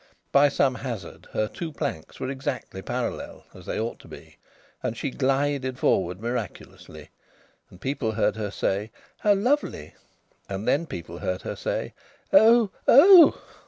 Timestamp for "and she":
4.81-5.11